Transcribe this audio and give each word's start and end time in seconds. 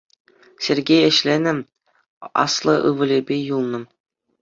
Сергей 0.67 1.01
ӗҫленӗ, 1.09 1.53
аслӑ 2.47 2.75
ывӑлӗпе 2.93 3.35
юлнӑ. 3.55 3.79